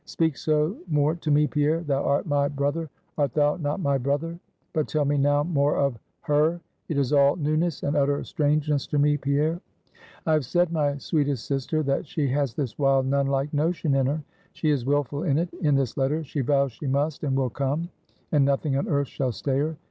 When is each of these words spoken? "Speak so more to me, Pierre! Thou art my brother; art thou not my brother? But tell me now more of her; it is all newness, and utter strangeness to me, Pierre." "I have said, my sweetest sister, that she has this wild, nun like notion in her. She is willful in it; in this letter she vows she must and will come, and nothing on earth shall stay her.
"Speak 0.05 0.35
so 0.35 0.75
more 0.87 1.13
to 1.17 1.29
me, 1.29 1.45
Pierre! 1.45 1.81
Thou 1.81 2.01
art 2.03 2.25
my 2.25 2.47
brother; 2.47 2.89
art 3.19 3.35
thou 3.35 3.57
not 3.57 3.79
my 3.79 3.99
brother? 3.99 4.39
But 4.73 4.87
tell 4.87 5.05
me 5.05 5.15
now 5.15 5.43
more 5.43 5.77
of 5.77 5.95
her; 6.21 6.59
it 6.89 6.97
is 6.97 7.13
all 7.13 7.35
newness, 7.35 7.83
and 7.83 7.95
utter 7.95 8.23
strangeness 8.23 8.87
to 8.87 8.97
me, 8.97 9.15
Pierre." 9.17 9.61
"I 10.25 10.33
have 10.33 10.43
said, 10.45 10.71
my 10.71 10.97
sweetest 10.97 11.45
sister, 11.45 11.83
that 11.83 12.07
she 12.07 12.27
has 12.29 12.55
this 12.55 12.79
wild, 12.79 13.05
nun 13.05 13.27
like 13.27 13.53
notion 13.53 13.93
in 13.93 14.07
her. 14.07 14.23
She 14.53 14.71
is 14.71 14.87
willful 14.87 15.21
in 15.21 15.37
it; 15.37 15.53
in 15.61 15.75
this 15.75 15.95
letter 15.95 16.23
she 16.23 16.41
vows 16.41 16.71
she 16.71 16.87
must 16.87 17.23
and 17.23 17.35
will 17.37 17.51
come, 17.51 17.87
and 18.31 18.43
nothing 18.43 18.75
on 18.77 18.87
earth 18.87 19.07
shall 19.07 19.31
stay 19.31 19.59
her. 19.59 19.77